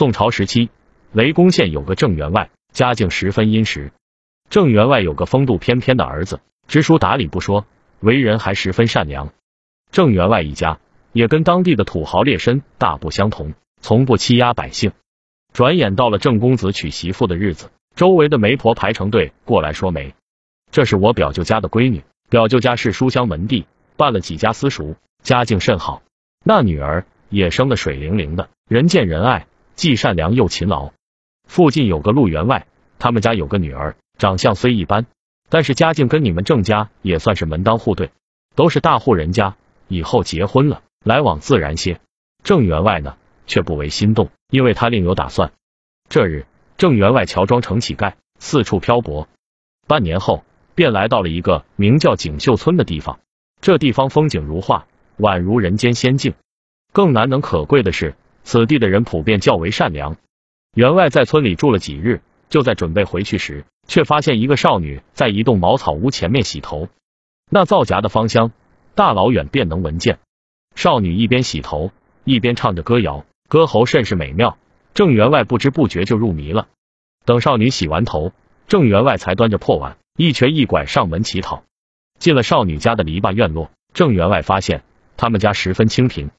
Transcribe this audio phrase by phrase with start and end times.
[0.00, 0.70] 宋朝时期，
[1.12, 3.92] 雷公县有个郑员外，家境十分殷实。
[4.48, 7.66] 郑员外有个风度翩翩的儿子，知书达理不说，
[8.00, 9.30] 为人还十分善良。
[9.92, 10.78] 郑员外一家
[11.12, 13.52] 也跟当地的土豪劣绅大不相同，
[13.82, 14.92] 从不欺压百姓。
[15.52, 20.14] 转眼到了郑公子娶媳妇的日子，周围的媒婆排成队过来说媒。
[20.70, 23.66] 这是我表舅家的闺女，表舅家是书香门第，
[23.98, 26.00] 办了几家私塾，家境甚好。
[26.42, 30.92] 那女儿也生得水灵灵的，人见人爱，既善良又勤劳。
[31.46, 32.66] 附近有个陆员外，
[32.98, 35.06] 他们家有个女儿，长相虽一般，
[35.48, 38.10] 但是家境跟你们郑家也算是门当户对，
[38.54, 39.56] 都是大户人家，
[39.88, 42.00] 以后结婚了，来往自然些。
[42.42, 43.16] 郑员外呢，
[43.46, 44.30] 却不为心动。
[44.50, 45.52] 因为他另有打算。
[46.08, 46.44] 这日，
[46.76, 49.28] 郑员外乔装成乞丐，四处漂泊。
[49.86, 50.44] 半年后，
[50.74, 53.20] 便来到了一个名叫锦绣村的地方。
[53.60, 54.86] 这地方风景如画，
[55.18, 56.34] 宛如人间仙境。
[56.92, 58.16] 更难能可贵的是，
[58.50, 60.16] 此地的人普遍较为善良。
[60.74, 66.88] 员外在村里住了几日，就在准备回去时，却发现一个少女在一栋茅草屋前面洗头。
[67.48, 68.50] 那皂荚的芳香，
[68.96, 70.18] 大老远便能闻见。
[70.74, 71.92] 少女一边洗头，
[72.24, 73.24] 一边唱着歌谣。
[73.48, 74.58] 歌喉甚是美妙，
[74.94, 76.66] 郑员外不知不觉就入迷了。
[77.24, 78.32] 等少女洗完头，
[78.66, 81.62] 郑员外才端着破碗，一瘸一拐上门乞讨。
[82.18, 84.82] 进了少女家的篱笆院落，郑员外发现
[85.16, 86.30] 他们家十分清贫。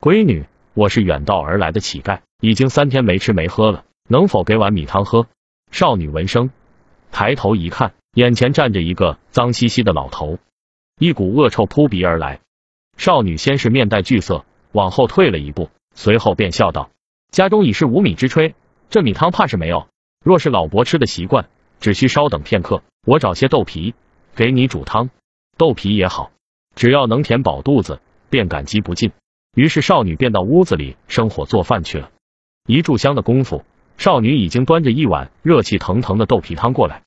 [0.00, 0.44] 闺女，
[0.74, 5.26] 我是远道而来的乞丐，已经三天没吃没喝了，能否给碗米汤喝？
[5.70, 6.50] 少女闻声，
[7.10, 10.38] 抬头一看，眼前站着一个脏兮兮的老头，
[10.98, 12.40] 一股恶臭扑鼻而来。
[12.96, 15.68] 少女先是面带惧色，往后退了一步。
[15.94, 16.90] 随后便笑道
[17.30, 18.54] ：“家中已是无米之炊，
[18.88, 19.88] 这米汤怕是没有。
[20.24, 21.50] 若是老伯吃的习惯，
[21.80, 23.94] 只需稍等片刻，我找些豆皮
[24.34, 25.10] 给你煮汤。
[25.58, 26.30] 豆皮也好，
[26.74, 28.00] 只要能填饱肚子，
[28.30, 29.12] 便感激不尽。”
[29.54, 32.10] 于是少女便到屋子里生火做饭去了。
[32.66, 33.64] 一炷香的功夫，
[33.98, 37.02] 少女已经端着一碗热气腾腾的豆皮汤过来。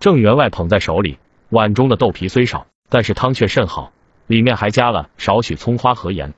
[0.00, 1.18] 郑员外捧在手里，
[1.50, 3.92] 碗中的豆皮虽少，但是汤却甚好，
[4.26, 6.34] 里面还加了少许葱花和盐。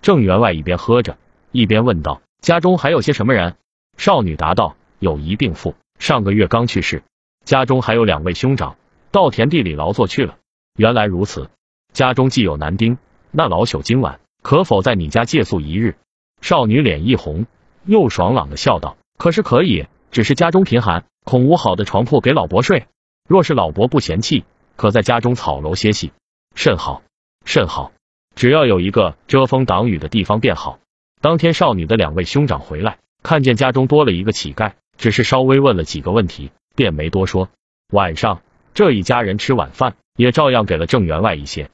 [0.00, 1.16] 郑员外一边喝着。
[1.50, 3.56] 一边问道：“家中还有些什么人？”
[3.98, 7.02] 少女答道：“有一病妇，上个月刚去世。
[7.44, 8.76] 家中还有两位兄长，
[9.10, 10.38] 到田地里劳作去了。”
[10.78, 11.50] 原来如此，
[11.92, 12.96] 家中既有男丁，
[13.30, 15.96] 那老朽今晚可否在你家借宿一日？
[16.40, 17.46] 少女脸一红，
[17.84, 22.86] 又爽朗的笑道：“可是可以，只是家中贫寒，恐无好的床铺给老伯睡。
[23.28, 24.44] 若是老伯不嫌弃，
[24.76, 26.12] 可在家中草楼歇息。
[26.54, 27.02] 甚好，
[27.44, 27.92] 甚好，
[28.34, 30.80] 只要有一个遮风挡雨的地方便好。”
[31.22, 37.48] 当天少女的两位兄长回来，看见家中多了一个乞丐，只是稍微问了几个问题，便没多说。
[37.92, 38.42] 晚上，
[38.74, 41.70] 这一家人吃晚饭，也照样给了郑员外一些。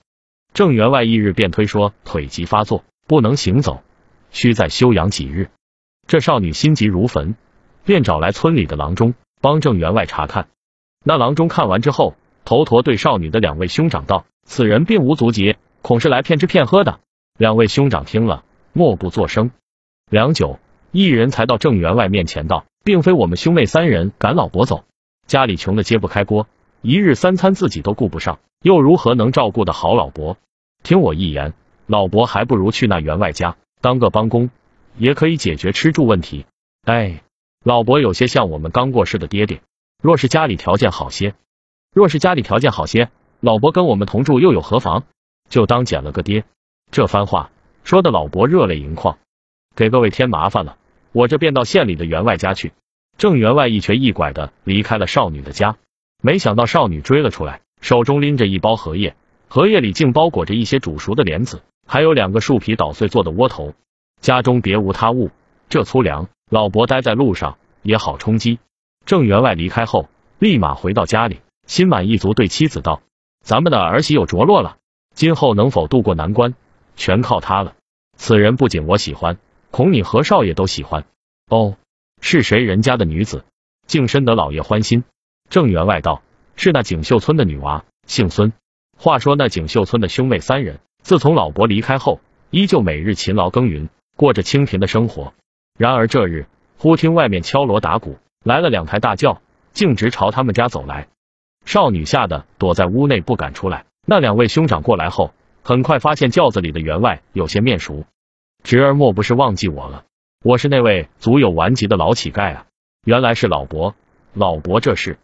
[0.59, 3.81] 郑员外一日便推说腿疾发作，不能行走，
[4.33, 5.51] 需再休养几日。
[6.09, 7.37] 这少女心急如焚，
[7.85, 10.49] 便找来村里的郎中帮郑员外查看。
[11.05, 16.99] 那郎中看完之后，头陀对少女的两位兄长道：“此人并无足疾，恐是来骗吃骗喝的。”
[17.39, 18.43] 两位兄长听了。
[18.73, 19.53] 默不作声，
[20.11, 20.59] 良久，
[20.91, 24.83] 一人才到郑员外面前道：“并非我们兄妹三人赶老伯走，
[25.29, 26.49] 家里穷的揭不开锅，
[26.83, 30.37] 一日三餐自己都顾不上，又如何能照顾得好老伯？
[30.89, 31.53] 听我一言，
[31.85, 34.49] 老伯还不如去那员外家当个帮工，
[34.97, 36.47] 也可以解决吃住问题。
[36.83, 37.23] 哎，
[37.63, 39.61] 老伯有些像我们刚过世的爹爹，
[40.03, 41.35] 若是家里条件好些，
[41.93, 43.11] 若是家里条件好些，
[43.41, 45.05] 老伯跟我们同住又有何妨？
[45.51, 46.45] 就当捡了个爹。”
[46.91, 47.51] 这番话。
[47.85, 49.19] 说的老伯热泪盈眶，
[49.77, 50.79] 给各位添麻烦了，
[51.13, 52.73] 我这便到县里的员外家去。
[53.19, 55.77] 郑员外一瘸一拐的离开了少女的家，
[56.23, 59.17] 没想到少女追了出来，手中拎着一包荷叶，
[59.49, 63.75] 荷叶里竟包裹着一些煮熟的莲子，还有两个树皮捣碎做的窝头。
[64.21, 65.31] 家中别无他物，
[65.69, 68.59] 这粗粮，老伯待在路上也好充饥。
[69.07, 73.01] 郑员外离开后，立马回到家里，心满意足对妻子道
[73.43, 74.77] ：“咱们的儿媳有着落了，
[75.15, 76.55] 今后能否渡过难关，
[76.97, 77.75] 全靠她了。”
[78.19, 79.39] 此人不仅我喜欢，
[79.71, 81.07] 恐你何少爷都喜欢。
[81.49, 81.77] 哦，
[82.21, 83.45] 是谁人家的女子，
[83.87, 85.05] 竟深得老爷欢心？
[85.49, 86.23] 郑员外道：
[86.57, 88.53] 是那锦绣村的女娃，姓孙。
[88.99, 95.33] 话说那锦绣村的兄妹三人，自从老伯离开后，依旧每日勤劳耕耘，过着清贫的生活。
[95.79, 96.47] 然而这日，
[96.79, 99.41] 忽听外面敲锣打鼓，来了两台大轿，
[99.73, 101.07] 径直朝他们家走来。
[101.65, 103.85] 少女吓得躲在屋内不敢出来。
[104.05, 105.33] 那两位兄长过来后。
[105.61, 108.07] 很快发现轿子里的员外有些面熟，
[108.63, 110.05] 侄儿莫不是忘记我了？
[110.43, 112.67] 我是那位足有顽疾的老乞丐啊！
[113.05, 113.95] 原来是老伯，
[114.33, 115.19] 老伯这是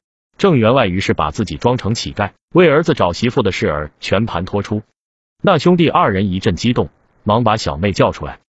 [0.44, 4.82] 郑员外，于是把自己装成乞丐，为儿子找媳妇的事儿全盘托出。
[5.43, 6.91] 那兄弟二人一阵激动，
[7.23, 8.41] 忙把小妹叫出来。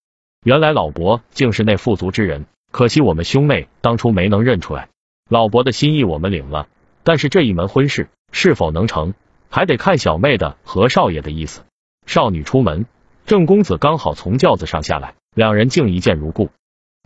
[0.44, 4.90] 原来老伯竟是那富足之人，可惜我们兄妹当初没能认出来，
[5.30, 6.68] 老伯的心意我们领了，
[7.06, 9.14] 但是这一门婚事是否能成，
[9.50, 11.62] 还得看小妹的和少爷的意思。
[12.06, 12.88] 少女出门，
[13.26, 16.50] 郑公子刚好从轿子上下来，两人竟一见如故。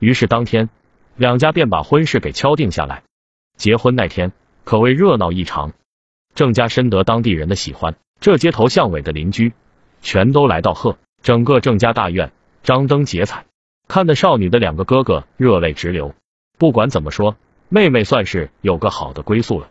[0.02, 0.68] 于是当天，
[1.16, 3.04] 两家便把婚事给敲定下来。
[3.56, 4.32] 结婚那天
[4.64, 5.74] 可谓热闹异常，
[6.36, 9.54] 郑家深得当地人的喜欢，这街头巷尾的邻居
[10.02, 12.32] 全都来到贺，整个郑家大院
[12.64, 13.46] 张灯结彩。
[13.88, 16.14] 看得少女的两个哥哥热泪直流。
[16.60, 17.38] 不管怎么说，
[17.70, 19.70] 妹妹算是有个好的归宿了。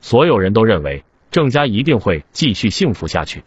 [0.00, 3.44] 所有人都认为郑家一定会继续幸福下去。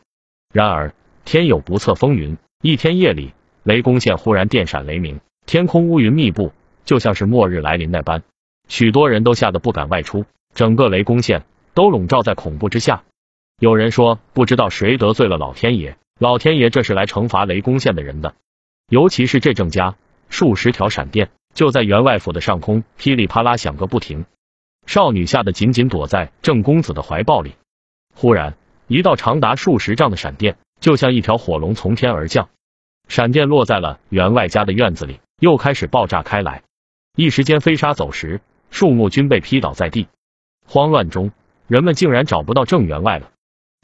[0.51, 0.93] 然而
[1.23, 6.51] 天有不测风云，一天夜里，雷公县忽然电闪雷鸣，天空乌云密布，
[6.83, 8.23] 就像是末日来临那般。
[8.67, 10.25] 许多人都吓得不敢外出，
[10.57, 11.45] 整个雷公县
[11.75, 13.03] 都笼罩在恐怖之下。
[13.59, 18.33] 有人说，不知道谁得罪了老天爷，老天爷这是来惩罚雷公县的人的，
[18.89, 19.95] 尤其是这郑家。
[20.29, 24.25] 数十条闪电就在员外府的上空噼里啪啦响个不停，
[24.87, 27.53] 少女吓得紧紧躲在郑公子的怀抱里。
[28.15, 28.55] 忽然，
[28.87, 32.49] 一道长达数十丈的闪电就像一条火龙从天而降，
[33.07, 36.63] 闪电落在了员外家的院子里，又开始爆炸开来，
[37.15, 40.07] 一时间飞沙走石，树木均被劈倒在地。
[40.69, 41.31] 慌乱中，
[41.67, 43.31] 人们竟然找不到郑员外了。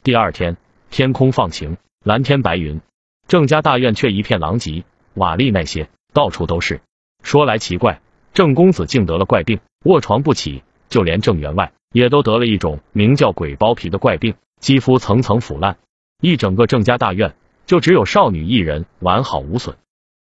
[0.02, 0.58] 第二天，
[0.90, 2.82] 天空放晴，蓝天白云，
[3.26, 4.84] 郑家大院却一片狼藉，
[5.14, 5.88] 瓦砾那些。
[6.12, 6.82] 到处都是。
[7.22, 8.02] 说来奇怪，
[8.34, 15.78] 郑公子竟得了怪病，卧床不起，就连郑员外也都得了一种名叫鬼包皮的怪病，肌肤层层腐烂。
[16.20, 17.34] 一整个郑家大院，
[17.64, 19.76] 就只有少女一人完好无损。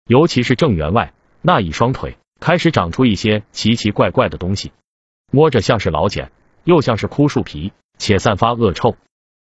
[0.05, 4.73] 尤其是郑员外那一双腿，开始长出一些奇奇怪怪的东西，
[5.31, 6.31] 摸着像是老茧，
[6.63, 8.95] 又像是枯树皮，且散发恶臭。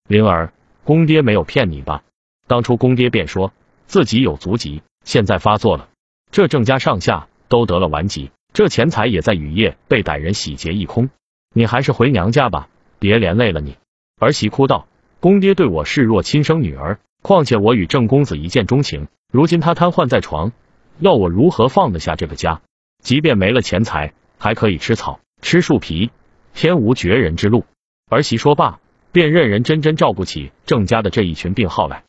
[0.09, 0.53] 灵儿，
[0.85, 2.03] 公爹没有骗你吧？
[2.47, 3.53] 当初公爹便说
[3.87, 5.89] 自己有足疾，现在发作了。
[6.31, 11.11] 这郑家上下都得了顽疾，这钱财也在雨夜被歹人洗劫一空。
[11.55, 12.69] 你还是回娘家吧，
[12.99, 13.77] 别连累了你。
[14.19, 14.87] 儿媳哭道
[15.19, 20.53] ：“公爹对我视若亲生女儿，况且我与郑公子一见钟情，如今他瘫痪在床，
[20.99, 22.61] 要我如何放得下这个家？
[23.03, 26.11] 即便没了钱财，还可以吃草吃树皮，
[26.55, 27.65] 天无绝人之路。”
[28.11, 28.81] 儿媳说罢，
[29.13, 32.05] 便认认真真照顾起郑家的这一群病号来，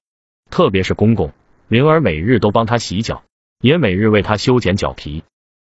[0.49, 1.31] 特别是公公
[1.67, 3.23] 灵儿，每日都帮他洗脚。
[3.61, 5.23] 也每日为他修剪脚皮。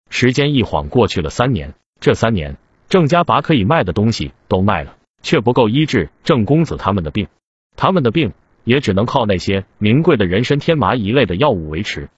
[0.09, 2.55] 时间一晃过去了三年，这三年
[2.87, 7.27] 郑家把可以卖的东西都卖了，却不够医治郑公子他们的病。
[7.75, 8.31] 他们的病
[8.63, 12.09] 也只能靠那些名贵的人参、天麻一类的药物维持。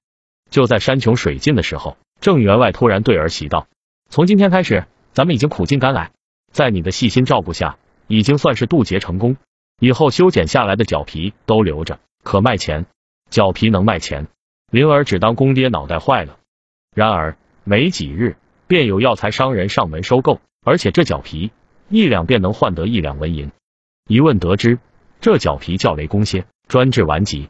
[0.52, 3.68] 就在山穷水尽的时候，郑员外突然对儿媳道
[4.12, 6.12] ：“从今天开始，咱们已经苦尽甘来，
[6.54, 7.78] 在你的细心照顾下，
[8.08, 9.36] 已经算是渡劫成功。
[9.80, 12.86] 以后修剪下来的脚皮都留着，可卖钱。
[13.30, 14.28] 脚皮能卖钱。”
[14.72, 16.38] 灵儿只当公爹脑袋坏了。
[16.96, 21.52] 然而没几日，便有药材商人上门收购，而且这脚皮
[21.90, 23.52] 一两便能换得一两纹银。
[24.08, 24.80] 一问得知，
[25.22, 27.50] 这脚皮叫雷公蝎，专治顽疾。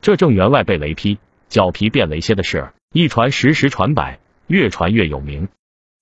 [0.00, 5.48] 这郑员外被雷劈，脚皮变雷蝎的事儿，一传十，十传百，越传越有名。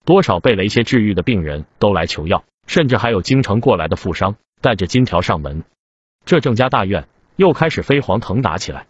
[0.05, 5.65] 多少被雷蝎治愈的病人都来求药，甚至还有京城过来的富商带着金条上门。
[6.25, 7.07] 这郑家大院
[7.37, 8.87] 又开始飞黄腾达起来。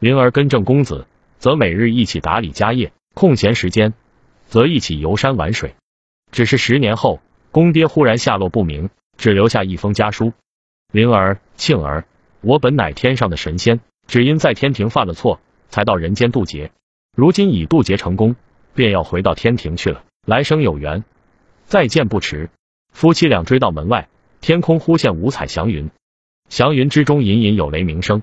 [0.00, 1.06] 灵儿跟郑公子。
[1.36, 3.92] 则每日一起打理家业，空闲时间
[4.46, 5.74] 则一起游山玩水。
[6.32, 10.32] 只是十年后，公爹忽然下落不明，只留下一封家书
[10.90, 12.06] ：“灵儿、庆儿，
[12.40, 16.70] 我本乃天上的神仙，只因在天庭犯了错，才到人间渡劫。
[17.14, 18.36] 如今已渡劫成功，
[18.74, 20.02] 便要回到天庭去了。
[20.24, 21.04] 来生有缘，
[21.64, 22.50] 再见不迟。”
[22.92, 24.08] 夫妻俩追到门外，
[24.40, 25.90] 天空忽现五彩祥云，
[26.48, 28.22] 祥云之中隐隐有雷鸣声。